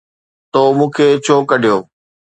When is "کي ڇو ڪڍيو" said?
0.95-1.75